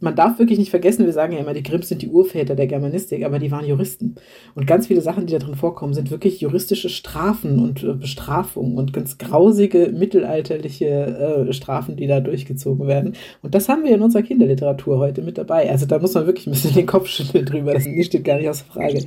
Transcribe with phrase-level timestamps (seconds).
[0.00, 2.66] Man darf wirklich nicht vergessen, wir sagen ja immer, die Grimms sind die Urväter der
[2.66, 4.14] Germanistik, aber die waren Juristen.
[4.54, 8.78] Und ganz viele Sachen, die da drin vorkommen, sind wirklich juristische Strafen und äh, Bestrafungen
[8.78, 13.14] und ganz grausige mittelalterliche äh, Strafen, die da durchgezogen werden.
[13.42, 15.70] Und das haben wir in unserer Kinderliteratur heute mit dabei.
[15.70, 17.74] Also da muss man wirklich ein bisschen den Kopf schütteln drüber.
[17.74, 19.04] Das steht gar nicht außer Frage.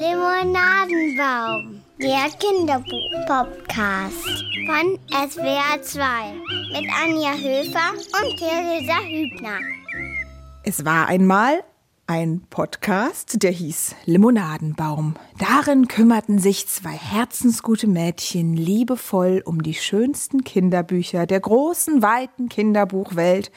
[0.00, 4.26] Limonadenbaum, der Kinderbuch-Podcast
[4.66, 6.02] von SWR 2
[6.72, 9.58] mit Anja Höfer und Theresa Hübner.
[10.64, 11.62] Es war einmal
[12.08, 15.14] ein Podcast, der hieß Limonadenbaum.
[15.38, 23.52] Darin kümmerten sich zwei herzensgute Mädchen liebevoll um die schönsten Kinderbücher der großen, weiten Kinderbuchwelt,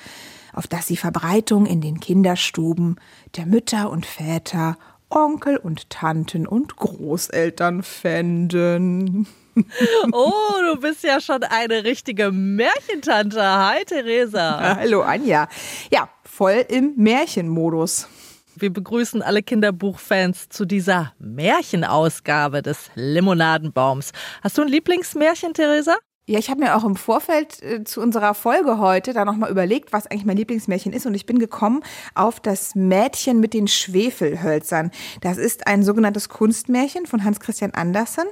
[0.54, 2.98] auf das sie Verbreitung in den Kinderstuben
[3.36, 4.78] der Mütter und Väter
[5.10, 9.28] Onkel und Tanten und Großeltern fänden.
[10.12, 13.42] Oh, du bist ja schon eine richtige Märchentante.
[13.42, 14.76] Hi, Theresa.
[14.76, 15.48] Hallo, Anja.
[15.92, 18.08] Ja, voll im Märchenmodus.
[18.56, 24.12] Wir begrüßen alle Kinderbuchfans zu dieser Märchenausgabe des Limonadenbaums.
[24.44, 25.96] Hast du ein Lieblingsmärchen, Theresa?
[26.30, 29.94] Ja, ich habe mir auch im Vorfeld äh, zu unserer Folge heute da nochmal überlegt,
[29.94, 31.06] was eigentlich mein Lieblingsmärchen ist.
[31.06, 31.84] Und ich bin gekommen
[32.16, 34.92] auf das Mädchen mit den Schwefelhölzern.
[35.22, 38.26] Das ist ein sogenanntes Kunstmärchen von Hans Christian Andersen.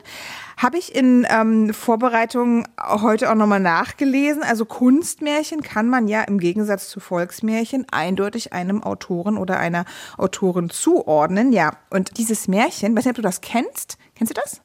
[0.57, 4.43] Habe ich in ähm, Vorbereitung heute auch nochmal nachgelesen.
[4.43, 9.85] Also Kunstmärchen kann man ja im Gegensatz zu Volksmärchen eindeutig einem Autoren oder einer
[10.17, 11.53] Autorin zuordnen.
[11.53, 13.97] Ja, und dieses Märchen, weiß nicht, ob du das kennst.
[14.15, 14.64] Kennst du das?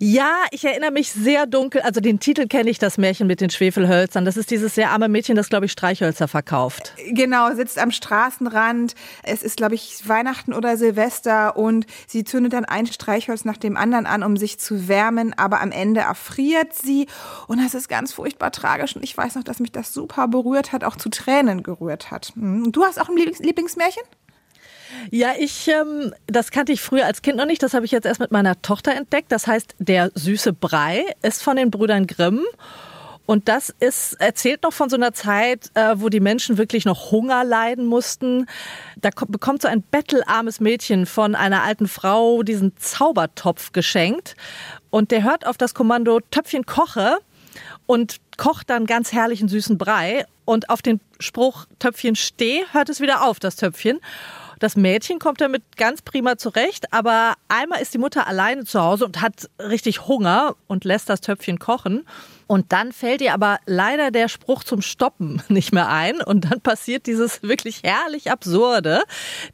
[0.00, 1.82] Ja, ich erinnere mich sehr dunkel.
[1.82, 4.24] Also den Titel kenne ich, das Märchen mit den Schwefelhölzern.
[4.24, 6.94] Das ist dieses sehr arme Mädchen, das, glaube ich, Streichhölzer verkauft.
[7.10, 8.94] Genau, sitzt am Straßenrand.
[9.22, 13.76] Es ist, glaube ich, Weihnachten oder Silvester und sie zündet dann ein Streichholz nach dem
[13.76, 15.32] anderen an, um sich zu wärmen.
[15.36, 17.06] Aber am Ende erfriert sie
[17.46, 18.96] und das ist ganz furchtbar tragisch.
[18.96, 22.32] Und ich weiß noch, dass mich das super berührt hat, auch zu Tränen gerührt hat.
[22.34, 22.72] Hm.
[22.72, 24.02] Du hast auch ein Lieblingsmärchen?
[25.10, 27.62] Ja, ich, ähm, das kannte ich früher als Kind noch nicht.
[27.62, 29.30] Das habe ich jetzt erst mit meiner Tochter entdeckt.
[29.32, 32.40] Das heißt, der süße Brei ist von den Brüdern Grimm.
[33.26, 37.10] Und das ist erzählt noch von so einer Zeit, äh, wo die Menschen wirklich noch
[37.10, 38.46] Hunger leiden mussten.
[39.00, 44.36] Da bekommt so ein bettelarmes Mädchen von einer alten Frau diesen Zaubertopf geschenkt.
[44.90, 47.18] Und der hört auf das Kommando Töpfchen koche
[47.86, 50.26] und kocht dann ganz herrlichen süßen Brei.
[50.44, 54.00] Und auf den Spruch Töpfchen steh hört es wieder auf, das Töpfchen.
[54.58, 59.04] Das Mädchen kommt damit ganz prima zurecht, aber einmal ist die Mutter alleine zu Hause
[59.04, 62.06] und hat richtig Hunger und lässt das Töpfchen kochen.
[62.46, 66.20] Und dann fällt ihr aber leider der Spruch zum Stoppen nicht mehr ein.
[66.20, 69.02] Und dann passiert dieses wirklich herrlich Absurde.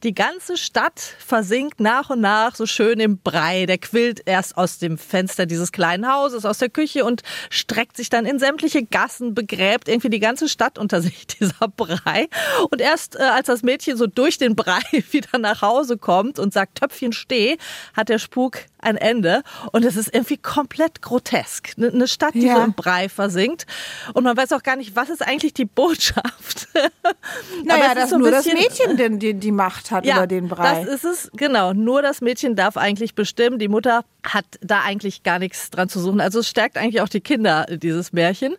[0.03, 3.67] Die ganze Stadt versinkt nach und nach so schön im Brei.
[3.67, 8.11] Der quillt erst aus dem Fenster dieses kleinen Hauses, aus der Küche und streckt sich
[8.11, 12.29] dann in sämtliche Gassen, begräbt irgendwie die ganze Stadt unter sich, dieser Brei.
[12.71, 14.81] Und erst äh, als das Mädchen so durch den Brei
[15.11, 17.57] wieder nach Hause kommt und sagt, Töpfchen steh,
[17.95, 19.43] hat der Spuk ein Ende.
[19.73, 21.75] Und es ist irgendwie komplett grotesk.
[21.77, 22.57] Eine Stadt, die ja.
[22.57, 23.67] so im Brei versinkt.
[24.15, 26.69] Und man weiß auch gar nicht, was ist eigentlich die Botschaft.
[27.65, 30.49] naja, dass so nur bisschen, das Mädchen den, die, die Macht hat ja, über den
[30.49, 30.85] Brei.
[30.85, 31.73] Das ist es, genau.
[31.73, 33.59] Nur das Mädchen darf eigentlich bestimmen.
[33.59, 36.21] Die Mutter hat da eigentlich gar nichts dran zu suchen.
[36.21, 38.57] Also es stärkt eigentlich auch die Kinder, dieses Märchen.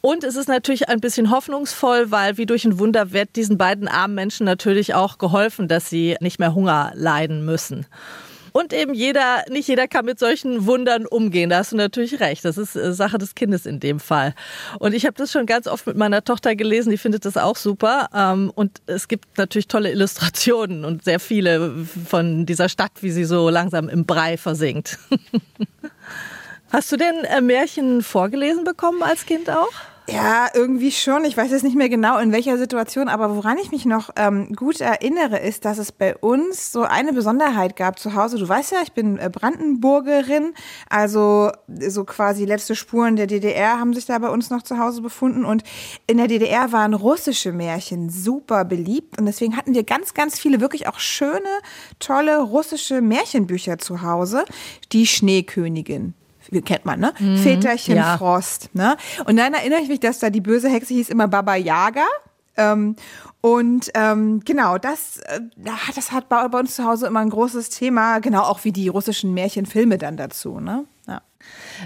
[0.00, 3.88] Und es ist natürlich ein bisschen hoffnungsvoll, weil wie durch ein Wunder wird diesen beiden
[3.88, 7.86] armen Menschen natürlich auch geholfen, dass sie nicht mehr Hunger leiden müssen.
[8.56, 11.50] Und eben jeder, nicht jeder kann mit solchen Wundern umgehen.
[11.50, 12.44] Da hast du natürlich recht.
[12.44, 14.32] Das ist äh, Sache des Kindes in dem Fall.
[14.78, 16.90] Und ich habe das schon ganz oft mit meiner Tochter gelesen.
[16.90, 18.08] Die findet das auch super.
[18.14, 23.24] Ähm, und es gibt natürlich tolle Illustrationen und sehr viele von dieser Stadt, wie sie
[23.24, 25.00] so langsam im Brei versinkt.
[26.70, 29.72] Hast du denn äh, Märchen vorgelesen bekommen als Kind auch?
[30.06, 31.24] Ja, irgendwie schon.
[31.24, 34.52] Ich weiß jetzt nicht mehr genau in welcher Situation, aber woran ich mich noch ähm,
[34.54, 38.36] gut erinnere, ist, dass es bei uns so eine Besonderheit gab zu Hause.
[38.36, 40.52] Du weißt ja, ich bin äh, Brandenburgerin,
[40.90, 41.50] also
[41.88, 45.46] so quasi letzte Spuren der DDR haben sich da bei uns noch zu Hause befunden
[45.46, 45.62] und
[46.06, 50.60] in der DDR waren russische Märchen super beliebt und deswegen hatten wir ganz, ganz viele
[50.60, 51.48] wirklich auch schöne,
[51.98, 54.44] tolle russische Märchenbücher zu Hause.
[54.92, 56.12] Die Schneekönigin
[56.64, 57.12] kennt man, ne?
[57.18, 58.16] Mhm, Väterchen ja.
[58.18, 58.96] Frost, ne?
[59.26, 62.06] Und dann erinnere ich mich, dass da die böse Hexe hieß immer Baba Yaga.
[62.56, 62.96] Ähm,
[63.40, 65.40] und ähm, genau, das, äh,
[65.94, 68.88] das hat bei, bei uns zu Hause immer ein großes Thema, genau auch wie die
[68.88, 70.84] russischen Märchenfilme dann dazu, ne?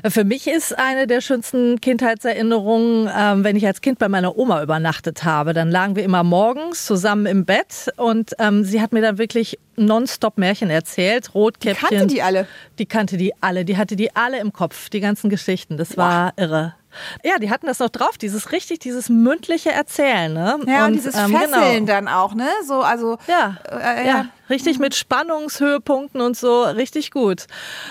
[0.08, 4.62] Für mich ist eine der schönsten Kindheitserinnerungen, ähm, wenn ich als Kind bei meiner Oma
[4.62, 5.54] übernachtet habe.
[5.54, 9.58] Dann lagen wir immer morgens zusammen im Bett und ähm, sie hat mir dann wirklich
[9.76, 11.34] nonstop Märchen erzählt.
[11.34, 11.88] Rotkäppchen.
[11.90, 12.46] Die kannte die alle?
[12.78, 13.64] Die kannte die alle.
[13.64, 15.76] Die hatte die alle im Kopf, die ganzen Geschichten.
[15.76, 16.42] Das war Boah.
[16.42, 16.74] irre.
[17.22, 20.58] Ja, die hatten das noch drauf, dieses richtig, dieses mündliche Erzählen, ne?
[20.66, 21.86] Ja, und, und dieses ähm, Fesseln genau.
[21.86, 22.48] dann auch, ne?
[22.66, 23.18] So, also.
[23.26, 24.16] Ja, äh, ja.
[24.16, 24.26] ja.
[24.50, 27.46] Richtig mit Spannungshöhepunkten und so, richtig gut.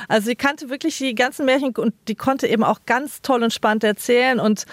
[0.07, 3.53] Also sie kannte wirklich die ganzen Märchen und die konnte eben auch ganz toll und
[3.53, 4.39] spannend erzählen.
[4.39, 4.65] Und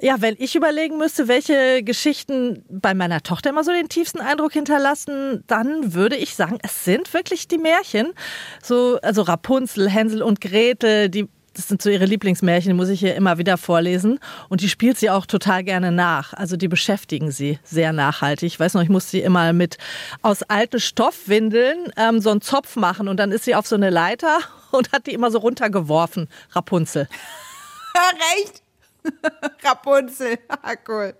[0.00, 4.54] ja, wenn ich überlegen müsste, welche Geschichten bei meiner Tochter immer so den tiefsten Eindruck
[4.54, 8.14] hinterlassen, dann würde ich sagen, es sind wirklich die Märchen.
[8.62, 13.16] So, also Rapunzel, Hänsel und Gretel, die das sind so ihre Lieblingsmärchen, muss ich hier
[13.16, 14.20] immer wieder vorlesen.
[14.48, 16.32] Und die spielt sie auch total gerne nach.
[16.32, 18.46] Also die beschäftigen sie sehr nachhaltig.
[18.46, 19.76] Ich weiß noch, ich musste sie immer mit
[20.22, 23.90] aus alten Stoffwindeln ähm, so einen Zopf machen und dann ist sie auf so eine
[23.90, 24.38] Leiter
[24.70, 27.08] und hat die immer so runtergeworfen, Rapunzel.
[27.96, 28.62] Recht.
[29.64, 31.14] Rapunzel, ah, cool.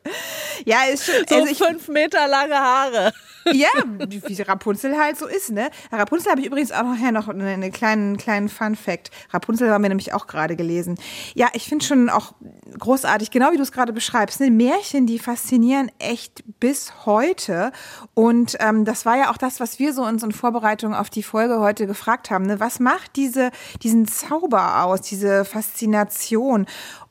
[0.64, 1.24] Ja, ist schon.
[1.28, 3.12] So also ich, fünf Meter lange Haare.
[3.52, 3.68] Ja,
[4.08, 5.70] wie Rapunzel halt so ist, ne?
[5.90, 9.10] Rapunzel habe ich übrigens auch nachher noch einen, einen kleinen, kleinen Fun-Fact.
[9.30, 10.96] Rapunzel haben wir nämlich auch gerade gelesen.
[11.34, 12.34] Ja, ich finde schon auch
[12.78, 14.50] großartig, genau wie du es gerade beschreibst, ne?
[14.50, 17.72] Märchen, die faszinieren echt bis heute.
[18.12, 21.22] Und ähm, das war ja auch das, was wir so in unseren Vorbereitungen auf die
[21.22, 22.44] Folge heute gefragt haben.
[22.44, 22.60] Ne?
[22.60, 23.50] Was macht diese,
[23.82, 26.66] diesen Zauber aus, diese Faszination?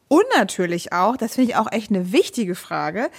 [0.07, 3.09] Und natürlich auch, das finde ich auch echt eine wichtige Frage,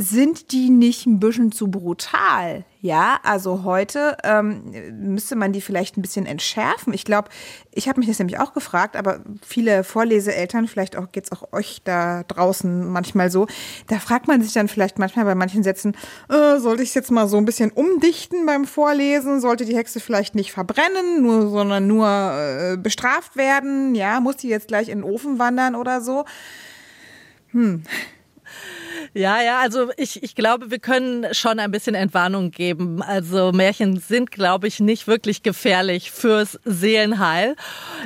[0.00, 2.64] sind die nicht ein bisschen zu brutal?
[2.80, 6.94] Ja, also heute ähm, müsste man die vielleicht ein bisschen entschärfen.
[6.94, 7.28] Ich glaube,
[7.70, 11.82] ich habe mich das nämlich auch gefragt, aber viele Vorleseeltern, vielleicht auch geht's auch euch
[11.84, 13.46] da draußen manchmal so,
[13.88, 15.94] da fragt man sich dann vielleicht manchmal bei manchen Sätzen,
[16.30, 19.42] äh, sollte ich es jetzt mal so ein bisschen umdichten beim Vorlesen?
[19.42, 23.94] Sollte die Hexe vielleicht nicht verbrennen, nur, sondern nur äh, bestraft werden?
[23.94, 26.24] Ja, muss die jetzt gleich in den Ofen wandern oder so?
[27.50, 27.82] Hm.
[29.14, 33.02] Ja, ja, also ich, ich glaube, wir können schon ein bisschen Entwarnung geben.
[33.02, 37.56] Also Märchen sind, glaube ich, nicht wirklich gefährlich fürs Seelenheil.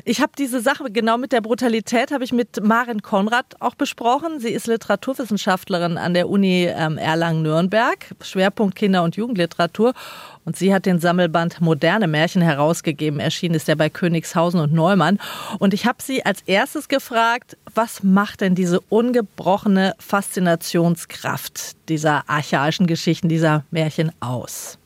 [0.05, 4.41] Ich habe diese Sache genau mit der Brutalität habe ich mit Maren Konrad auch besprochen.
[4.41, 9.93] Sie ist Literaturwissenschaftlerin an der Uni ähm, Erlangen-Nürnberg, Schwerpunkt Kinder- und Jugendliteratur.
[10.45, 13.19] Und sie hat den Sammelband Moderne Märchen herausgegeben.
[13.19, 15.19] Erschienen ist er bei Königshausen und Neumann.
[15.59, 19.95] Und ich habe sie als erstes gefragt, was macht denn diese ungebrochene
[20.75, 24.79] Faszinationskraft dieser archaischen Geschichten, dieser Märchen aus?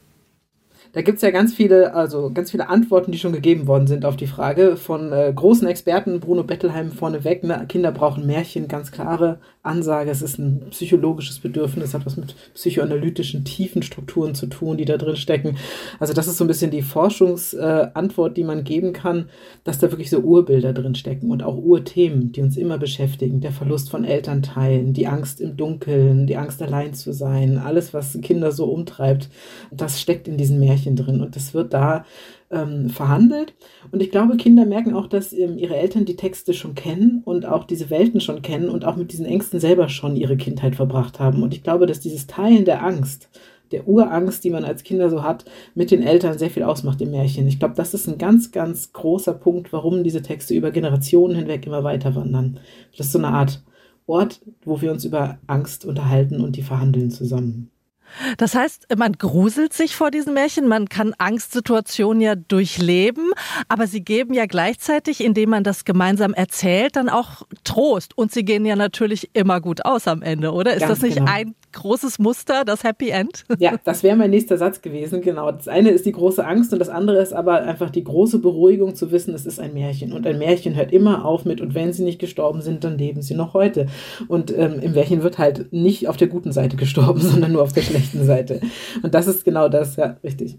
[0.92, 4.04] Da gibt es ja ganz viele, also ganz viele Antworten, die schon gegeben worden sind
[4.04, 7.44] auf die Frage von äh, großen Experten, Bruno Bettelheim vorneweg.
[7.44, 7.64] Ne?
[7.68, 9.38] Kinder brauchen Märchen, ganz klare
[9.68, 10.10] Ansage.
[10.10, 14.96] Es ist ein psychologisches Bedürfnis, hat was mit psychoanalytischen tiefen Strukturen zu tun, die da
[14.96, 15.56] drin stecken.
[16.00, 19.28] Also das ist so ein bisschen die Forschungsantwort, äh, die man geben kann,
[19.64, 23.40] dass da wirklich so Urbilder drin stecken und auch Urthemen, die uns immer beschäftigen.
[23.40, 28.18] Der Verlust von Elternteilen, die Angst im Dunkeln, die Angst allein zu sein, alles, was
[28.22, 29.28] Kinder so umtreibt,
[29.70, 32.04] das steckt in diesen Märchen Märchen drin und das wird da
[32.50, 33.54] ähm, verhandelt.
[33.90, 37.46] Und ich glaube, Kinder merken auch, dass ähm, ihre Eltern die Texte schon kennen und
[37.46, 41.20] auch diese Welten schon kennen und auch mit diesen Ängsten selber schon ihre Kindheit verbracht
[41.20, 41.42] haben.
[41.42, 43.28] Und ich glaube, dass dieses Teilen der Angst,
[43.70, 47.10] der Urangst, die man als Kinder so hat, mit den Eltern sehr viel ausmacht im
[47.10, 47.46] Märchen.
[47.46, 51.66] Ich glaube, das ist ein ganz, ganz großer Punkt, warum diese Texte über Generationen hinweg
[51.66, 52.60] immer weiter wandern.
[52.96, 53.62] Das ist so eine Art
[54.06, 57.70] Ort, wo wir uns über Angst unterhalten und die verhandeln zusammen.
[58.36, 63.32] Das heißt, man gruselt sich vor diesen Märchen, man kann Angstsituationen ja durchleben,
[63.68, 68.16] aber sie geben ja gleichzeitig, indem man das gemeinsam erzählt, dann auch Trost.
[68.16, 70.74] Und sie gehen ja natürlich immer gut aus am Ende, oder?
[70.74, 71.30] Ist Ganz das nicht genau.
[71.30, 73.44] ein großes Muster, das Happy End?
[73.58, 75.50] Ja, das wäre mein nächster Satz gewesen, genau.
[75.50, 78.94] Das eine ist die große Angst und das andere ist aber einfach die große Beruhigung
[78.94, 80.12] zu wissen, es ist ein Märchen.
[80.12, 83.20] Und ein Märchen hört immer auf mit, und wenn sie nicht gestorben sind, dann leben
[83.20, 83.86] sie noch heute.
[84.28, 87.72] Und ähm, im Märchen wird halt nicht auf der guten Seite gestorben, sondern nur auf
[87.72, 88.60] der schlechten Seite.
[89.02, 90.56] Und das ist genau das, ja, richtig.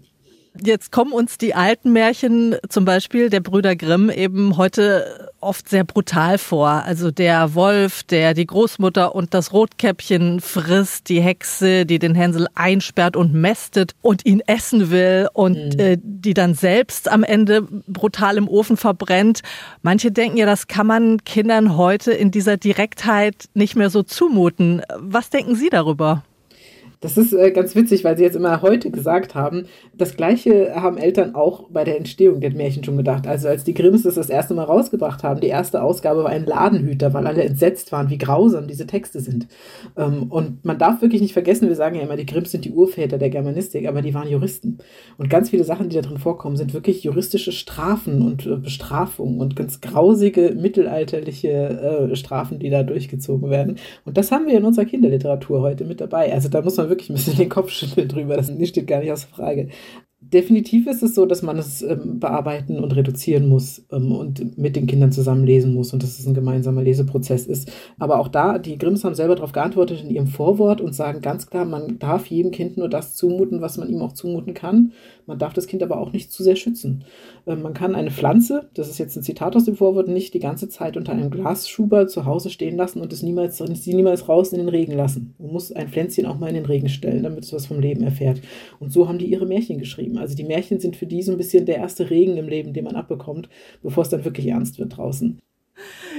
[0.58, 5.84] Jetzt kommen uns die alten Märchen, zum Beispiel der Brüder Grimm, eben heute oft sehr
[5.84, 6.68] brutal vor.
[6.68, 12.48] Also der Wolf, der die Großmutter und das Rotkäppchen frisst, die Hexe, die den Hänsel
[12.54, 15.80] einsperrt und mästet und ihn essen will und mhm.
[15.80, 19.40] äh, die dann selbst am Ende brutal im Ofen verbrennt.
[19.82, 24.82] Manche denken ja, das kann man Kindern heute in dieser Direktheit nicht mehr so zumuten.
[24.96, 26.24] Was denken Sie darüber?
[27.00, 29.64] Das ist äh, ganz witzig, weil sie jetzt immer heute gesagt haben.
[29.94, 33.26] Das Gleiche haben Eltern auch bei der Entstehung der Märchen schon gedacht.
[33.26, 36.44] Also als die Grimms das das erste Mal rausgebracht haben, die erste Ausgabe war ein
[36.44, 39.48] Ladenhüter, weil alle entsetzt waren, wie grausam diese Texte sind.
[39.96, 42.72] Ähm, und man darf wirklich nicht vergessen, wir sagen ja immer, die Grimms sind die
[42.72, 44.76] Urväter der Germanistik, aber die waren Juristen.
[45.16, 49.40] Und ganz viele Sachen, die da drin vorkommen, sind wirklich juristische Strafen und äh, Bestrafungen
[49.40, 51.48] und ganz grausige mittelalterliche
[52.10, 53.76] äh, Strafen, die da durchgezogen werden.
[54.04, 56.30] Und das haben wir in unserer Kinderliteratur heute mit dabei.
[56.30, 58.36] Also da muss man wirklich ein bisschen den Kopf schütteln drüber.
[58.36, 59.70] Das steht gar nicht aus Frage.
[60.20, 64.76] definitiv ist es so, dass man es ähm, bearbeiten und reduzieren muss ähm, und mit
[64.76, 67.72] den Kindern zusammen lesen muss und dass es ein gemeinsamer Leseprozess ist.
[67.98, 71.46] Aber auch da, die Grimms haben selber darauf geantwortet in ihrem Vorwort und sagen ganz
[71.48, 74.92] klar, man darf jedem Kind nur das zumuten, was man ihm auch zumuten kann.
[75.30, 77.04] Man darf das Kind aber auch nicht zu sehr schützen.
[77.46, 80.40] Ähm, man kann eine Pflanze, das ist jetzt ein Zitat aus dem Vorwort, nicht die
[80.40, 84.52] ganze Zeit unter einem Glasschuber zu Hause stehen lassen und es niemals, sie niemals raus
[84.52, 85.36] in den Regen lassen.
[85.38, 88.02] Man muss ein Pflänzchen auch mal in den Regen stellen, damit es was vom Leben
[88.02, 88.40] erfährt.
[88.80, 90.18] Und so haben die ihre Märchen geschrieben.
[90.18, 92.84] Also die Märchen sind für die so ein bisschen der erste Regen im Leben, den
[92.84, 93.48] man abbekommt,
[93.84, 95.38] bevor es dann wirklich ernst wird draußen.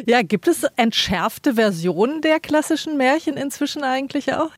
[0.07, 4.51] Ja, gibt es entschärfte Versionen der klassischen Märchen inzwischen eigentlich auch?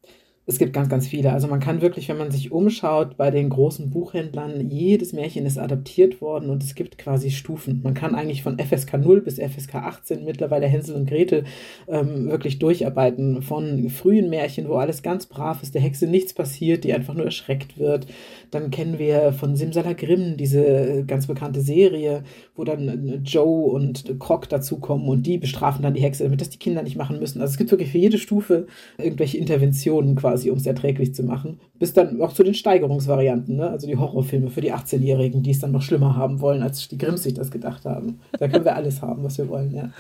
[0.46, 1.32] Es gibt ganz, ganz viele.
[1.32, 5.58] Also man kann wirklich, wenn man sich umschaut bei den großen Buchhändlern, jedes Märchen ist
[5.58, 7.80] adaptiert worden und es gibt quasi Stufen.
[7.82, 11.46] Man kann eigentlich von FSK 0 bis FSK 18 mittlerweile Hänsel und Gretel
[11.88, 13.42] ähm, wirklich durcharbeiten.
[13.42, 17.26] Von frühen Märchen, wo alles ganz brav ist, der Hexe nichts passiert, die einfach nur
[17.26, 18.08] erschreckt wird.
[18.54, 22.24] Dann kennen wir von Simsalagrim diese ganz bekannte Serie,
[22.56, 26.60] wo dann Joe und Croc dazukommen und die bestrafen dann die Hexe, damit das die
[26.60, 27.42] Kinder nicht machen müssen.
[27.42, 28.68] Also es gibt wirklich für jede Stufe
[28.98, 31.60] irgendwelche Interventionen quasi quasi, um es erträglich zu machen.
[31.80, 33.70] Bis dann auch zu den Steigerungsvarianten, ne?
[33.70, 36.98] also die Horrorfilme für die 18-Jährigen, die es dann noch schlimmer haben wollen, als die
[36.98, 38.20] Grimms sich das gedacht haben.
[38.40, 39.92] Da können wir alles haben, was wir wollen, ja.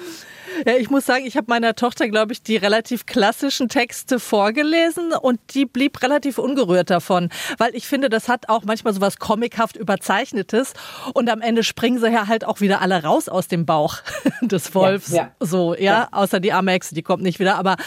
[0.65, 5.11] Ja, ich muss sagen, ich habe meiner Tochter, glaube ich, die relativ klassischen Texte vorgelesen
[5.19, 9.17] und die blieb relativ ungerührt davon, weil ich finde, das hat auch manchmal so was
[9.17, 10.73] comichaft überzeichnetes
[11.13, 13.97] und am Ende springen sie ja halt auch wieder alle raus aus dem Bauch
[14.41, 15.11] des Wolfs.
[15.11, 15.31] Ja, ja.
[15.39, 17.77] So, ja, ja, außer die arme Hexe, die kommt nicht wieder, aber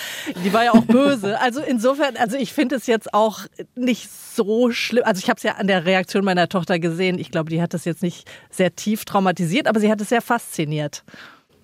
[0.44, 1.36] die war ja auch böse.
[1.46, 3.40] Also insofern, also ich finde es jetzt auch
[3.76, 5.04] nicht so schlimm.
[5.04, 7.18] Also ich habe es ja an der Reaktion meiner Tochter gesehen.
[7.18, 10.22] Ich glaube, die hat das jetzt nicht sehr tief traumatisiert, aber sie hat es sehr
[10.22, 11.04] fasziniert.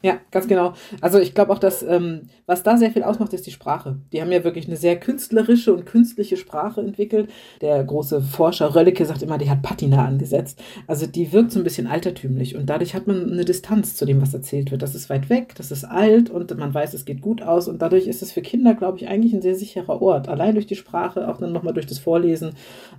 [0.05, 0.73] Ja, ganz genau.
[1.01, 3.99] Also ich glaube auch, dass ähm, was da sehr viel ausmacht, ist die Sprache.
[4.13, 7.31] Die haben ja wirklich eine sehr künstlerische und künstliche Sprache entwickelt.
[7.61, 10.61] Der große Forscher Röllecke sagt immer, die hat Patina angesetzt.
[10.89, 14.21] Also die wirkt so ein bisschen altertümlich und dadurch hat man eine Distanz zu dem,
[14.21, 14.83] was erzählt wird.
[14.83, 17.81] Das ist weit weg, das ist alt und man weiß, es geht gut aus und
[17.81, 20.29] dadurch ist es für Kinder, glaube ich, eigentlich ein sehr sicherer Ort.
[20.29, 22.55] Allein durch die Sprache, auch dann nochmal durch das Vorlesen,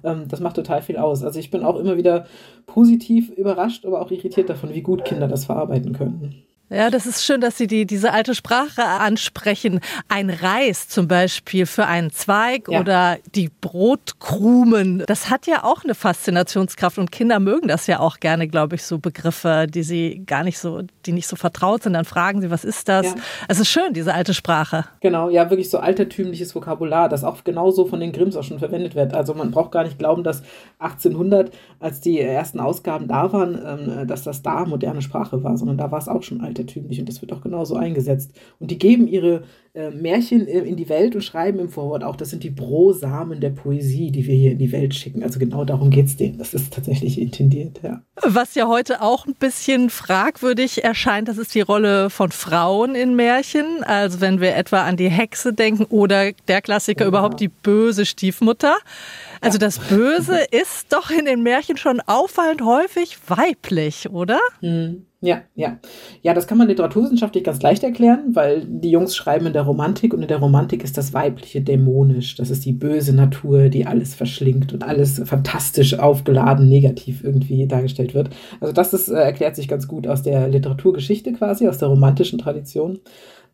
[0.05, 1.21] ähm, das macht total viel aus.
[1.21, 2.27] Also ich bin auch immer wieder
[2.65, 6.43] positiv überrascht, aber auch irritiert davon, wie gut Kinder das verarbeiten können.
[6.73, 9.79] Ja, das ist schön, dass Sie die, diese alte Sprache ansprechen.
[10.09, 12.79] Ein Reis zum Beispiel für einen Zweig ja.
[12.79, 15.03] oder die Brotkrumen.
[15.05, 18.83] Das hat ja auch eine Faszinationskraft und Kinder mögen das ja auch gerne, glaube ich,
[18.83, 21.93] so Begriffe, die sie gar nicht so, die nicht so vertraut sind.
[21.93, 23.05] Dann fragen sie, was ist das?
[23.05, 23.15] Ja.
[23.47, 24.85] Es ist schön, diese alte Sprache.
[25.01, 28.95] Genau, ja, wirklich so altertümliches Vokabular, das auch genauso von den Grimms auch schon verwendet
[28.95, 29.13] wird.
[29.13, 30.41] Also man braucht gar nicht glauben, dass
[30.79, 35.77] 1800, als die ersten Ausgaben da waren, ähm, dass das da moderne Sprache war, sondern
[35.77, 38.31] da war es auch schon alt altertümlich und das wird auch genauso eingesetzt.
[38.59, 39.43] Und die geben ihre
[39.73, 43.39] äh, Märchen äh, in die Welt und schreiben im Vorwort auch, das sind die Brosamen
[43.39, 45.23] der Poesie, die wir hier in die Welt schicken.
[45.23, 46.37] Also genau darum geht es denen.
[46.37, 48.01] Das ist tatsächlich intendiert, ja.
[48.21, 53.15] Was ja heute auch ein bisschen fragwürdig erscheint, das ist die Rolle von Frauen in
[53.15, 53.83] Märchen.
[53.83, 57.07] Also wenn wir etwa an die Hexe denken oder der Klassiker ja.
[57.07, 58.75] überhaupt die böse Stiefmutter.
[59.41, 64.39] Also das Böse ist doch in den Märchen schon auffallend häufig weiblich, oder?
[64.59, 65.07] Hm.
[65.25, 65.79] Ja, ja.
[66.21, 70.13] Ja, das kann man literaturwissenschaftlich ganz leicht erklären, weil die Jungs schreiben in der Romantik
[70.13, 72.35] und in der Romantik ist das Weibliche dämonisch.
[72.35, 78.13] Das ist die böse Natur, die alles verschlingt und alles fantastisch aufgeladen, negativ irgendwie dargestellt
[78.13, 78.31] wird.
[78.59, 82.37] Also das ist, äh, erklärt sich ganz gut aus der Literaturgeschichte quasi, aus der romantischen
[82.37, 82.99] Tradition.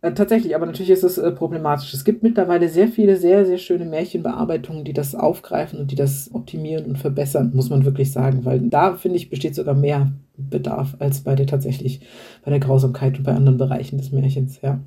[0.01, 1.93] Äh, tatsächlich, aber natürlich ist es äh, problematisch.
[1.93, 6.29] Es gibt mittlerweile sehr viele, sehr, sehr schöne Märchenbearbeitungen, die das aufgreifen und die das
[6.33, 10.95] optimieren und verbessern, muss man wirklich sagen, weil da, finde ich, besteht sogar mehr Bedarf
[10.99, 11.99] als bei der tatsächlich,
[12.45, 14.79] bei der Grausamkeit und bei anderen Bereichen des Märchens, ja.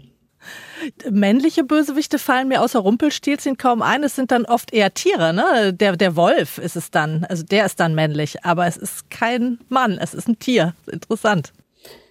[1.09, 4.03] Männliche Bösewichte fallen mir außer Rumpelstilzchen kaum ein.
[4.03, 5.73] Es sind dann oft eher Tiere, ne?
[5.73, 7.25] Der, der Wolf ist es dann.
[7.29, 8.45] Also der ist dann männlich.
[8.45, 10.75] Aber es ist kein Mann, es ist ein Tier.
[10.91, 11.53] Interessant.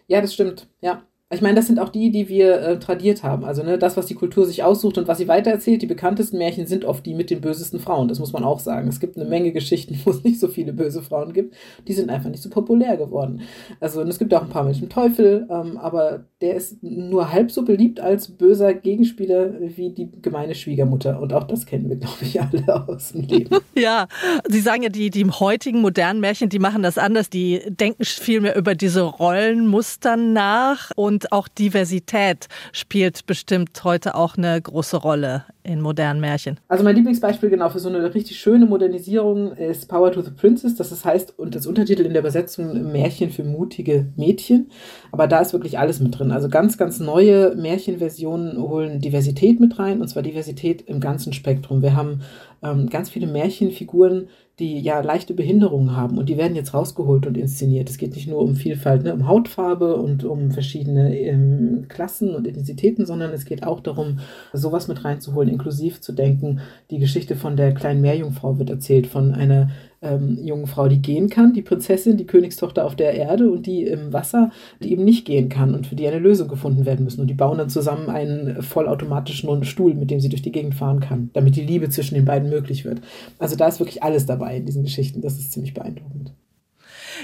[0.08, 0.70] Ja, das stimmt.
[0.80, 1.04] Ja.
[1.34, 3.46] Ich meine, das sind auch die, die wir äh, tradiert haben.
[3.46, 5.82] Also ne, das, was die Kultur sich aussucht und was sie weitererzählt.
[5.82, 8.10] Die bekanntesten Märchen sind oft die mit den bösesten Frauen.
[8.10, 8.90] Das muss man auch sagen.
[8.90, 11.56] Es gibt eine Menge Geschichten, wo es nicht so viele böse Frauen gibt.
[11.88, 13.42] Die sind einfach nicht so populär geworden.
[13.80, 17.32] Also und es gibt auch ein paar mit dem Teufel, ähm, aber der ist nur
[17.32, 21.22] halb so beliebt als böser Gegenspieler wie die gemeine Schwiegermutter.
[21.22, 23.56] Und auch das kennen wir, glaube ich, alle aus dem Leben.
[23.76, 24.08] ja,
[24.50, 27.30] Sie sagen ja, die, die heutigen modernen Märchen, die machen das anders.
[27.30, 34.16] Die denken viel mehr über diese Rollenmuster nach und und auch Diversität spielt bestimmt heute
[34.16, 36.60] auch eine große Rolle in modernen Märchen?
[36.68, 40.76] Also mein Lieblingsbeispiel genau für so eine richtig schöne Modernisierung ist Power to the Princess.
[40.76, 44.72] Das heißt, und das Untertitel in der Übersetzung Märchen für mutige Mädchen.
[45.12, 46.32] Aber da ist wirklich alles mit drin.
[46.32, 51.82] Also ganz, ganz neue Märchenversionen holen Diversität mit rein, und zwar Diversität im ganzen Spektrum.
[51.82, 52.22] Wir haben
[52.64, 54.30] ähm, ganz viele Märchenfiguren,
[54.62, 57.90] die ja leichte Behinderungen haben und die werden jetzt rausgeholt und inszeniert.
[57.90, 62.46] Es geht nicht nur um Vielfalt, ne, um Hautfarbe und um verschiedene ähm, Klassen und
[62.46, 64.20] Intensitäten, sondern es geht auch darum,
[64.54, 66.60] sowas mit reinzuholen, inklusiv zu denken.
[66.92, 69.72] Die Geschichte von der kleinen Meerjungfrau wird erzählt, von einer
[70.02, 73.84] ähm, jungen Frau, die gehen kann, die Prinzessin, die Königstochter auf der Erde und die
[73.84, 77.22] im Wasser, die eben nicht gehen kann und für die eine Lösung gefunden werden müssen.
[77.22, 81.00] Und die bauen dann zusammen einen vollautomatischen Stuhl, mit dem sie durch die Gegend fahren
[81.00, 83.02] kann, damit die Liebe zwischen den beiden möglich wird.
[83.40, 85.22] Also da ist wirklich alles dabei in diesen Geschichten.
[85.22, 86.34] Das ist ziemlich beeindruckend.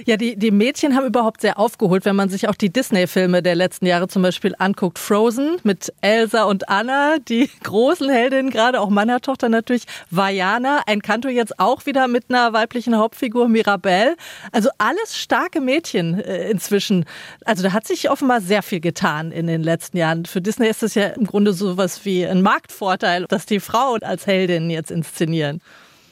[0.05, 3.55] Ja, die, die Mädchen haben überhaupt sehr aufgeholt, wenn man sich auch die Disney-Filme der
[3.55, 4.99] letzten Jahre zum Beispiel anguckt.
[4.99, 11.01] Frozen mit Elsa und Anna, die großen Heldinnen, gerade auch meiner Tochter natürlich, Vajana, ein
[11.01, 14.15] Kanto jetzt auch wieder mit einer weiblichen Hauptfigur, Mirabelle.
[14.51, 17.05] Also alles starke Mädchen äh, inzwischen.
[17.45, 20.25] Also da hat sich offenbar sehr viel getan in den letzten Jahren.
[20.25, 24.27] Für Disney ist es ja im Grunde sowas wie ein Marktvorteil, dass die Frauen als
[24.27, 25.61] Heldinnen jetzt inszenieren.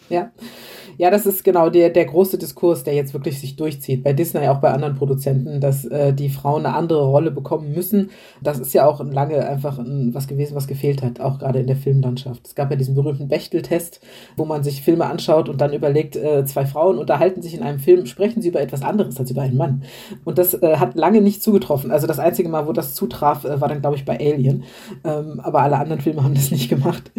[0.09, 0.31] Ja.
[0.97, 4.03] Ja, das ist genau der, der große Diskurs, der jetzt wirklich sich durchzieht.
[4.03, 8.11] Bei Disney, auch bei anderen Produzenten, dass äh, die Frauen eine andere Rolle bekommen müssen.
[8.41, 11.67] Das ist ja auch lange einfach ein, was gewesen, was gefehlt hat, auch gerade in
[11.67, 12.47] der Filmlandschaft.
[12.47, 13.99] Es gab ja diesen berühmten Bechtel-Test,
[14.37, 17.79] wo man sich Filme anschaut und dann überlegt, äh, zwei Frauen unterhalten sich in einem
[17.79, 19.83] Film, sprechen sie über etwas anderes als über einen Mann.
[20.23, 21.91] Und das äh, hat lange nicht zugetroffen.
[21.91, 24.63] Also das einzige Mal, wo das zutraf, äh, war dann, glaube ich, bei Alien.
[25.03, 27.11] Ähm, aber alle anderen Filme haben das nicht gemacht.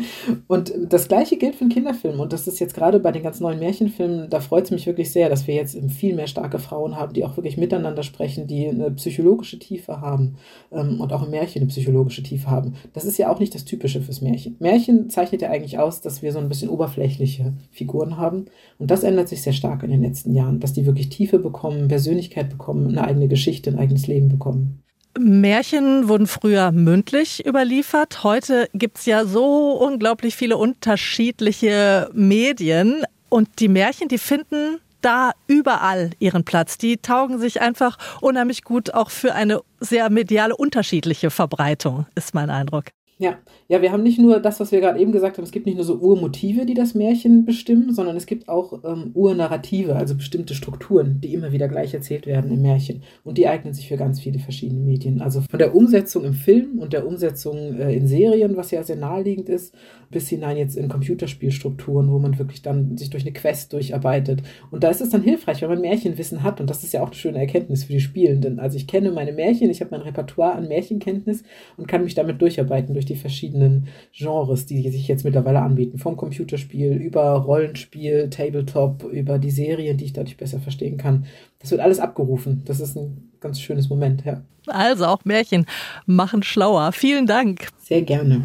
[0.47, 2.21] Und das gleiche gilt für einen Kinderfilm.
[2.21, 5.11] Und das ist jetzt gerade bei den ganz neuen Märchenfilmen, da freut es mich wirklich
[5.11, 8.69] sehr, dass wir jetzt viel mehr starke Frauen haben, die auch wirklich miteinander sprechen, die
[8.69, 10.37] eine psychologische Tiefe haben
[10.71, 12.75] ähm, und auch im Märchen eine psychologische Tiefe haben.
[12.93, 14.57] Das ist ja auch nicht das Typische fürs Märchen.
[14.61, 18.47] Märchen zeichnet ja eigentlich aus, dass wir so ein bisschen oberflächliche Figuren haben.
[18.79, 21.89] Und das ändert sich sehr stark in den letzten Jahren, dass die wirklich Tiefe bekommen,
[21.89, 24.83] Persönlichkeit bekommen, eine eigene Geschichte, ein eigenes Leben bekommen.
[25.19, 28.23] Märchen wurden früher mündlich überliefert.
[28.23, 33.05] Heute gibt's ja so unglaublich viele unterschiedliche Medien.
[33.29, 36.79] Und die Märchen, die finden da überall ihren Platz.
[36.79, 42.51] Die taugen sich einfach unheimlich gut auch für eine sehr mediale unterschiedliche Verbreitung, ist mein
[42.51, 42.87] Eindruck.
[43.19, 45.65] Ja, ja, wir haben nicht nur das, was wir gerade eben gesagt haben, es gibt
[45.65, 50.15] nicht nur so Urmotive, die das Märchen bestimmen, sondern es gibt auch ähm, Urnarrative, also
[50.15, 53.03] bestimmte Strukturen, die immer wieder gleich erzählt werden im Märchen.
[53.25, 55.23] Und die eignen sich für ganz viele verschiedene Medien.
[55.23, 58.97] Also von der Umsetzung im Film und der Umsetzung äh, in Serien, was ja sehr
[58.97, 59.75] naheliegend ist,
[60.11, 64.43] bis hinein jetzt in Computerspielstrukturen, wo man wirklich dann sich durch eine Quest durcharbeitet.
[64.71, 66.61] Und da ist es dann hilfreich, wenn man Märchenwissen hat.
[66.61, 68.61] Und das ist ja auch eine schöne Erkenntnis für die Spielenden.
[68.61, 71.45] Also ich kenne meine Märchen, ich habe mein Repertoire an Märchenkenntnis
[71.79, 75.99] und kann mich damit durcharbeiten durch die verschiedenen Genres, die sich jetzt mittlerweile anbieten.
[75.99, 81.27] Vom Computerspiel über Rollenspiel, Tabletop, über die Serien, die ich dadurch besser verstehen kann.
[81.59, 82.63] Das wird alles abgerufen.
[82.65, 84.43] Das ist ein ganz schönes Moment, ja.
[84.67, 85.67] Also auch Märchen
[86.07, 86.93] machen schlauer.
[86.93, 87.69] Vielen Dank.
[87.79, 88.43] Sehr gerne.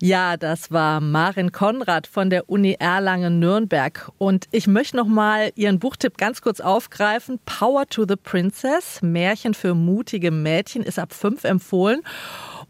[0.00, 4.10] Ja, das war Marin Konrad von der Uni Erlangen-Nürnberg.
[4.18, 7.38] Und ich möchte noch mal Ihren Buchtipp ganz kurz aufgreifen.
[7.46, 12.02] Power to the Princess, Märchen für mutige Mädchen, ist ab fünf empfohlen.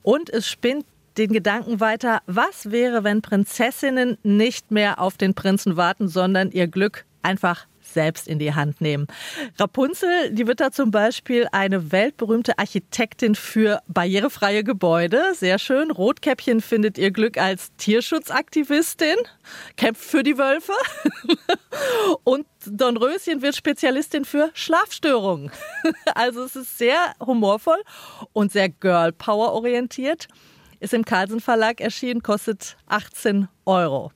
[0.03, 0.85] Und es spinnt
[1.19, 6.67] den Gedanken weiter, was wäre, wenn Prinzessinnen nicht mehr auf den Prinzen warten, sondern ihr
[6.67, 9.07] Glück einfach selbst in die Hand nehmen.
[9.59, 15.35] Rapunzel, die wird da zum Beispiel eine weltberühmte Architektin für barrierefreie Gebäude.
[15.35, 15.91] Sehr schön.
[15.91, 19.17] Rotkäppchen findet ihr Glück als Tierschutzaktivistin,
[19.77, 20.73] kämpft für die Wölfe.
[22.25, 25.51] Und Dornröschen wird Spezialistin für Schlafstörungen.
[26.15, 27.83] Also es ist sehr humorvoll
[28.33, 30.29] und sehr Girl Power orientiert.
[30.85, 34.13] Ist im Carlsen Verlag erschienen, kostet 18 Euro.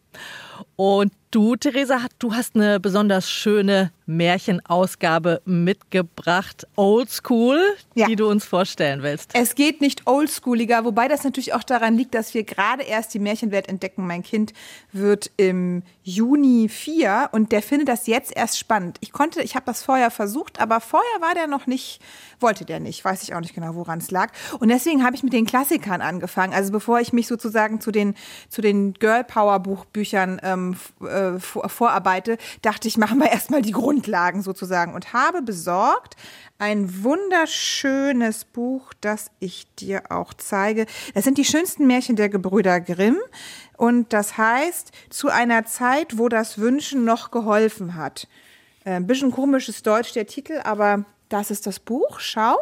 [0.77, 7.61] Und du, Theresa, du hast eine besonders schöne Märchenausgabe mitgebracht, Oldschool,
[7.95, 8.07] ja.
[8.07, 9.33] die du uns vorstellen willst.
[9.35, 13.19] Es geht nicht oldschooliger, wobei das natürlich auch daran liegt, dass wir gerade erst die
[13.19, 14.07] Märchenwelt entdecken.
[14.07, 14.55] Mein Kind
[14.93, 18.97] wird im Juni vier und der findet das jetzt erst spannend.
[19.01, 22.01] Ich konnte, ich habe das vorher versucht, aber vorher war der noch nicht,
[22.41, 23.05] wollte der nicht.
[23.05, 24.33] Weiß ich auch nicht genau, woran es lag.
[24.59, 26.55] Und deswegen habe ich mit den Klassikern angefangen.
[26.55, 28.15] Also bevor ich mich sozusagen zu den
[28.49, 34.43] zu den Girl Power Buchbüchern ähm, äh, vorarbeite, dachte ich, machen wir erstmal die Grundlagen
[34.43, 36.17] sozusagen und habe besorgt
[36.59, 40.87] ein wunderschönes Buch, das ich dir auch zeige.
[41.15, 43.19] Das sind die schönsten Märchen der Gebrüder Grimm
[43.77, 48.27] und das heißt zu einer Zeit, wo das Wünschen noch geholfen hat.
[48.85, 52.57] Ein äh, bisschen komisches Deutsch der Titel, aber Das ist das Buch, schau.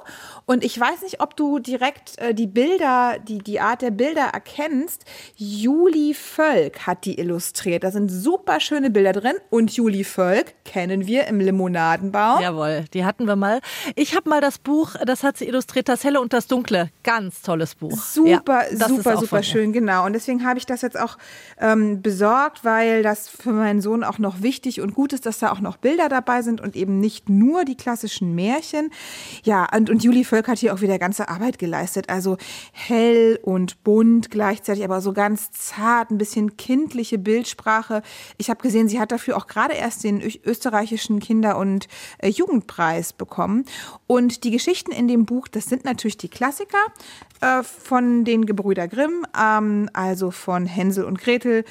[0.44, 4.30] Und ich weiß nicht, ob du direkt äh, die Bilder, die, die Art der Bilder
[4.32, 5.04] erkennst.
[5.36, 7.84] Juli Völk hat die illustriert.
[7.84, 9.36] Da sind super schöne Bilder drin.
[9.50, 12.40] Und Juli Völk kennen wir im Limonadenbau.
[12.40, 13.60] Jawohl, die hatten wir mal.
[13.94, 16.90] Ich habe mal das Buch, das hat sie illustriert, das Helle und das Dunkle.
[17.04, 17.96] Ganz tolles Buch.
[17.96, 20.04] Super, ja, super, super schön, genau.
[20.06, 21.18] Und deswegen habe ich das jetzt auch
[21.60, 25.52] ähm, besorgt, weil das für meinen Sohn auch noch wichtig und gut ist, dass da
[25.52, 28.90] auch noch Bilder dabei sind und eben nicht nur die klassischen Meer Märchen.
[29.44, 32.08] Ja, und, und Julie Völk hat hier auch wieder ganze Arbeit geleistet.
[32.08, 32.36] Also
[32.72, 38.02] hell und bunt gleichzeitig, aber so ganz zart, ein bisschen kindliche Bildsprache.
[38.38, 41.88] Ich habe gesehen, sie hat dafür auch gerade erst den österreichischen Kinder- und
[42.18, 43.64] äh, Jugendpreis bekommen.
[44.06, 46.78] Und die Geschichten in dem Buch, das sind natürlich die Klassiker
[47.40, 51.64] äh, von den Gebrüder Grimm, ähm, also von Hänsel und Gretel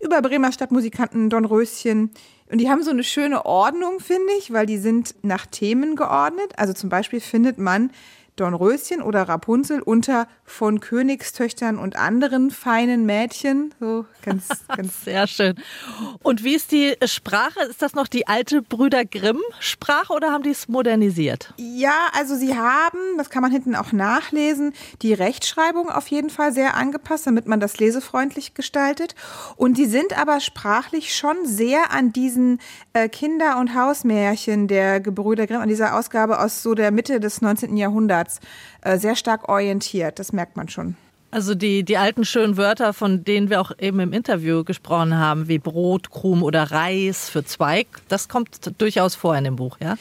[0.00, 2.12] über Bremer Stadtmusikanten Dornröschen,
[2.50, 6.52] und die haben so eine schöne Ordnung, finde ich, weil die sind nach Themen geordnet.
[6.56, 7.90] Also zum Beispiel findet man
[8.40, 13.74] Dornröschen oder Rapunzel unter von Königstöchtern und anderen feinen Mädchen.
[13.80, 15.04] So ganz, ganz.
[15.04, 15.56] Sehr schön.
[16.22, 17.60] Und wie ist die Sprache?
[17.68, 21.52] Ist das noch die alte Brüder Grimm-Sprache oder haben die es modernisiert?
[21.58, 24.72] Ja, also sie haben, das kann man hinten auch nachlesen,
[25.02, 29.14] die Rechtschreibung auf jeden Fall sehr angepasst, damit man das lesefreundlich gestaltet.
[29.56, 32.60] Und die sind aber sprachlich schon sehr an diesen
[32.92, 37.40] äh, Kinder- und Hausmärchen der Gebrüder Grimm, an dieser Ausgabe aus so der Mitte des
[37.40, 37.76] 19.
[37.76, 38.40] Jahrhunderts Ansatz
[38.82, 40.18] äh, sehr stark orientiert.
[40.18, 40.96] Das merkt man schon.
[41.30, 45.46] Also die, die alten schönen Wörter, von denen wir auch eben im Interview gesprochen haben,
[45.46, 49.96] wie Brot, Krumm oder Reis für Zweig, das kommt durchaus vor in dem Buch, ja?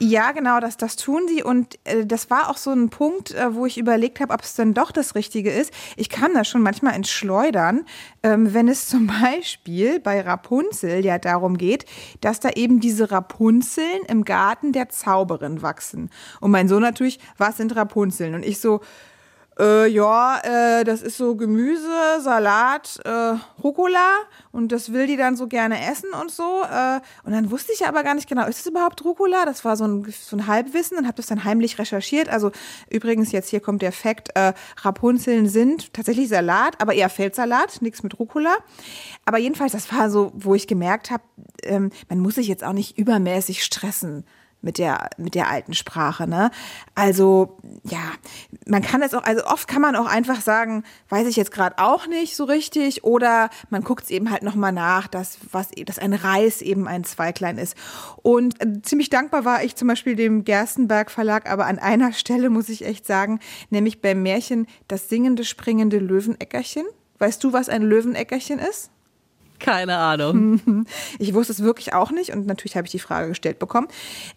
[0.00, 1.42] Ja, genau, das, das tun sie.
[1.42, 4.54] Und äh, das war auch so ein Punkt, äh, wo ich überlegt habe, ob es
[4.54, 5.72] denn doch das Richtige ist.
[5.96, 7.84] Ich kam da schon manchmal ins Schleudern,
[8.22, 11.84] ähm, wenn es zum Beispiel bei Rapunzel ja darum geht,
[12.20, 16.10] dass da eben diese Rapunzeln im Garten der Zauberin wachsen.
[16.40, 18.34] Und mein Sohn natürlich, was sind Rapunzeln?
[18.34, 18.80] Und ich so,
[19.58, 24.14] äh, ja, äh, das ist so Gemüse, Salat, äh, Rucola
[24.52, 26.62] und das will die dann so gerne essen und so.
[26.62, 29.44] Äh, und dann wusste ich aber gar nicht genau, ist es überhaupt Rucola?
[29.44, 32.28] Das war so ein, so ein Halbwissen und habe das dann heimlich recherchiert.
[32.28, 32.52] Also
[32.88, 38.02] übrigens, jetzt hier kommt der Fakt, äh, Rapunzeln sind tatsächlich Salat, aber eher Feldsalat, nichts
[38.02, 38.56] mit Rucola.
[39.24, 41.24] Aber jedenfalls, das war so, wo ich gemerkt habe,
[41.64, 44.24] ähm, man muss sich jetzt auch nicht übermäßig stressen
[44.68, 46.50] mit der, mit der alten Sprache, ne?
[46.94, 48.12] Also, ja,
[48.66, 51.78] man kann es auch, also oft kann man auch einfach sagen, weiß ich jetzt gerade
[51.78, 55.98] auch nicht so richtig, oder man guckt es eben halt nochmal nach, dass, was, dass
[55.98, 57.78] ein Reis eben ein Zweiglein ist.
[58.18, 62.50] Und äh, ziemlich dankbar war ich zum Beispiel dem Gerstenberg Verlag, aber an einer Stelle
[62.50, 66.84] muss ich echt sagen, nämlich beim Märchen Das singende, springende Löweneckerchen.
[67.18, 68.90] Weißt du, was ein Löweneckerchen ist?
[69.58, 70.86] Keine Ahnung.
[71.18, 73.88] Ich wusste es wirklich auch nicht und natürlich habe ich die Frage gestellt bekommen.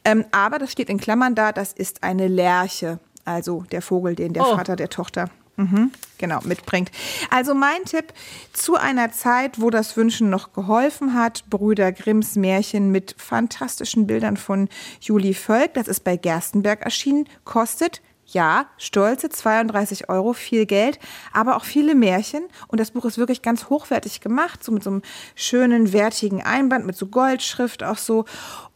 [0.04, 4.34] Ähm, aber das steht in Klammern da, das ist eine Lerche, also der Vogel, den
[4.34, 4.56] der oh.
[4.56, 6.92] Vater der Tochter Mhm, genau, mitbringt.
[7.30, 8.14] Also mein Tipp
[8.54, 14.38] zu einer Zeit, wo das Wünschen noch geholfen hat, Brüder Grimms Märchen mit fantastischen Bildern
[14.38, 14.70] von
[15.02, 18.02] Julie Völk, das ist bei Gerstenberg erschienen, kostet
[18.34, 21.00] ja, stolze 32 Euro, viel Geld,
[21.34, 22.44] aber auch viele Märchen.
[22.68, 25.02] Und das Buch ist wirklich ganz hochwertig gemacht, so mit so einem
[25.36, 28.26] schönen, wertigen Einband, mit so Goldschrift auch so.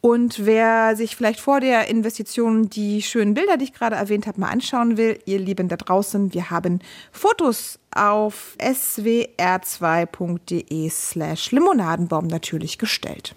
[0.02, 4.39] Und wer sich vielleicht vor der Investition die schönen Bilder, die ich gerade erwähnt habe,
[4.39, 6.80] mal anschauen will, ihr Lieben da draußen, wir haben
[7.12, 13.34] Fotos auf swr2.de slash Limonadenbaum natürlich gestellt.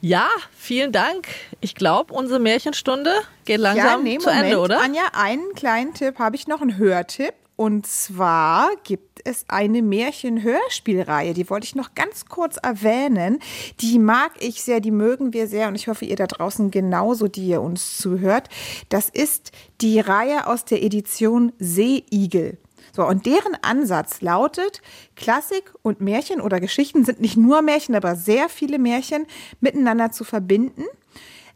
[0.00, 1.26] Ja, vielen Dank.
[1.60, 3.12] Ich glaube, unsere Märchenstunde
[3.44, 4.30] geht langsam ja, nee, zu.
[4.30, 4.80] Ende, oder?
[4.80, 7.34] Anja, einen kleinen Tipp habe ich noch, einen Hörtipp.
[7.56, 13.38] Und zwar gibt es eine Märchen-Hörspielreihe, die wollte ich noch ganz kurz erwähnen.
[13.80, 17.28] Die mag ich sehr, die mögen wir sehr und ich hoffe, ihr da draußen genauso,
[17.28, 18.50] die ihr uns zuhört.
[18.90, 22.58] Das ist die Reihe aus der Edition Seeigel.
[22.94, 24.82] So, und deren Ansatz lautet,
[25.14, 29.26] Klassik und Märchen oder Geschichten sind nicht nur Märchen, aber sehr viele Märchen
[29.60, 30.84] miteinander zu verbinden.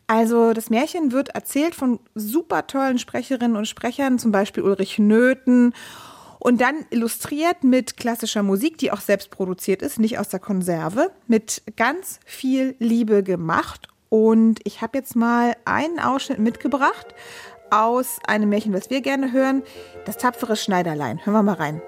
[0.06, 5.72] Also das Märchen wird erzählt von super tollen Sprecherinnen und Sprechern, zum Beispiel Ulrich Nöthen
[6.40, 11.12] und dann illustriert mit klassischer Musik, die auch selbst produziert ist, nicht aus der Konserve,
[11.28, 13.86] mit ganz viel Liebe gemacht.
[14.08, 17.14] Und ich habe jetzt mal einen Ausschnitt mitgebracht
[17.70, 19.62] aus einem Märchen, was wir gerne hören,
[20.04, 21.24] das tapfere Schneiderlein.
[21.24, 21.82] Hören wir mal rein.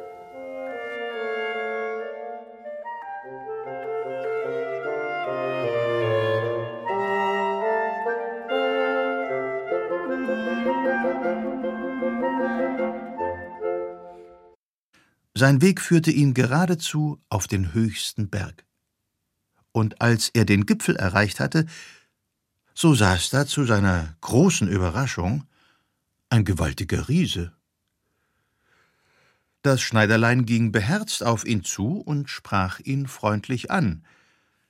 [15.35, 18.65] Sein Weg führte ihn geradezu auf den höchsten Berg.
[19.73, 21.67] Und als er den Gipfel erreicht hatte,
[22.75, 25.45] So saß da zu seiner großen Überraschung
[26.33, 27.53] ein gewaltiger Riese.
[29.61, 34.03] Das Schneiderlein ging beherzt auf ihn zu und sprach ihn freundlich an.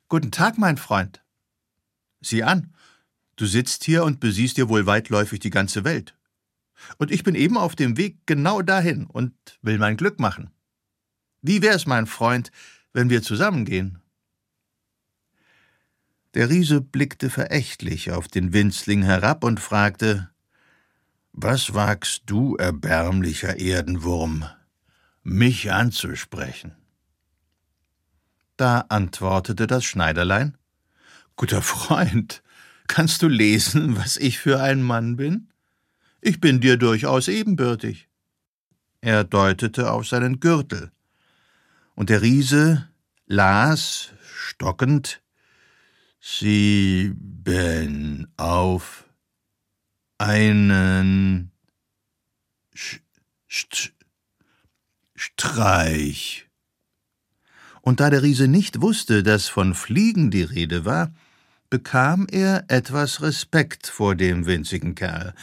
[0.08, 1.22] Guten Tag, mein Freund.
[2.20, 2.74] Sieh an,
[3.36, 6.16] du sitzt hier und besiehst dir wohl weitläufig die ganze Welt.
[6.98, 10.50] Und ich bin eben auf dem Weg genau dahin und will mein Glück machen.
[11.42, 12.50] Wie wär's, mein Freund,
[12.92, 14.02] wenn wir zusammengehen?
[16.34, 20.31] Der Riese blickte verächtlich auf den Winzling herab und fragte
[21.32, 24.44] Was wagst du, erbärmlicher Erdenwurm,
[25.22, 26.76] mich anzusprechen?
[28.58, 30.58] Da antwortete das Schneiderlein
[31.36, 32.42] Guter Freund,
[32.86, 35.48] kannst du lesen, was ich für ein Mann bin?
[36.20, 38.08] Ich bin dir durchaus ebenbürtig.
[39.00, 40.92] Er deutete auf seinen Gürtel,
[41.94, 42.90] und der Riese
[43.26, 45.22] las, stockend,
[46.20, 49.01] sieben auf
[50.22, 51.50] einen
[52.74, 53.00] Sch
[53.50, 53.92] St
[55.14, 56.48] Streich.
[57.80, 61.12] Und da der Riese nicht wusste, dass von Fliegen die Rede war,
[61.70, 65.34] bekam er etwas Respekt vor dem winzigen Kerl.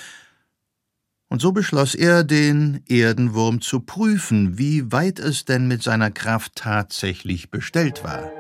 [1.28, 6.56] Und so beschloss er, den Erdenwurm zu prüfen, wie weit es denn mit seiner Kraft
[6.56, 8.32] tatsächlich bestellt war.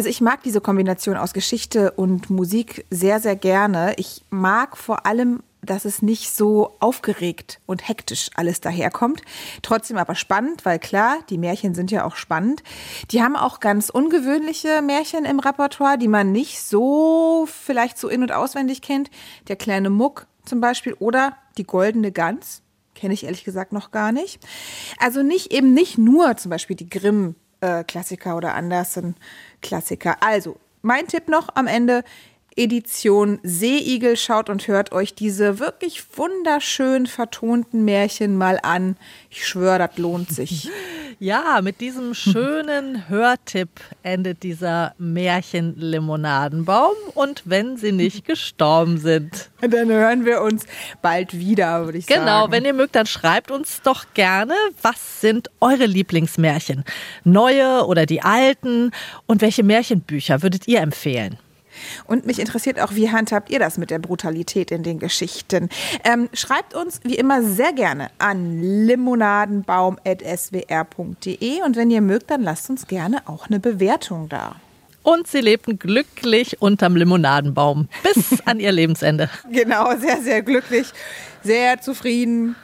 [0.00, 3.92] Also ich mag diese Kombination aus Geschichte und Musik sehr, sehr gerne.
[3.98, 9.20] Ich mag vor allem, dass es nicht so aufgeregt und hektisch alles daherkommt.
[9.60, 12.62] Trotzdem aber spannend, weil klar, die Märchen sind ja auch spannend.
[13.10, 18.22] Die haben auch ganz ungewöhnliche Märchen im Repertoire, die man nicht so vielleicht so in-
[18.22, 19.10] und auswendig kennt.
[19.48, 22.62] Der kleine Muck zum Beispiel oder die goldene Gans.
[22.94, 24.42] Kenne ich ehrlich gesagt noch gar nicht.
[24.98, 27.84] Also nicht eben nicht nur zum Beispiel die Grimm äh,
[28.32, 29.16] oder Andersen
[29.60, 30.22] Klassiker.
[30.22, 32.04] Also, mein Tipp noch am Ende.
[32.56, 34.16] Edition Seeigel.
[34.16, 38.96] Schaut und hört euch diese wirklich wunderschön vertonten Märchen mal an.
[39.30, 40.68] Ich schwöre, das lohnt sich.
[41.22, 43.68] Ja, mit diesem schönen Hörtipp
[44.02, 46.94] endet dieser Märchenlimonadenbaum.
[47.12, 49.50] Und wenn sie nicht gestorben sind.
[49.60, 50.64] Dann hören wir uns
[51.02, 52.26] bald wieder, würde ich genau, sagen.
[52.26, 56.84] Genau, wenn ihr mögt, dann schreibt uns doch gerne, was sind eure Lieblingsmärchen?
[57.24, 58.90] Neue oder die alten?
[59.26, 61.36] Und welche Märchenbücher würdet ihr empfehlen?
[62.06, 65.70] Und mich interessiert auch, wie handhabt ihr das mit der Brutalität in den Geschichten?
[66.04, 72.70] Ähm, schreibt uns wie immer sehr gerne an limonadenbaum.swr.de und wenn ihr mögt, dann lasst
[72.70, 74.56] uns gerne auch eine Bewertung da.
[75.02, 79.30] Und sie lebten glücklich unterm Limonadenbaum bis an ihr Lebensende.
[79.50, 80.88] Genau, sehr, sehr glücklich,
[81.42, 82.56] sehr zufrieden,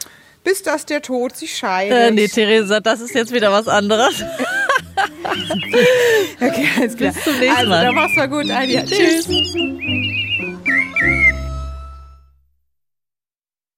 [0.45, 1.97] bis dass der Tod sie scheidet.
[1.97, 4.21] Äh, nee, Theresa, das ist jetzt wieder was anderes.
[6.41, 7.13] okay, alles klar.
[7.13, 7.85] Bis zum nächsten also, Mal.
[7.85, 8.83] dann mach's mal gut, Anja.
[8.85, 9.27] Tschüss.
[9.27, 10.26] Tschüss.